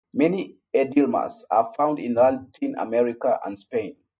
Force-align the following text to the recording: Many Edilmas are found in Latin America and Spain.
Many 0.15 0.57
Edilmas 0.75 1.43
are 1.51 1.71
found 1.77 1.99
in 1.99 2.15
Latin 2.15 2.73
America 2.79 3.39
and 3.45 3.59
Spain. 3.59 3.97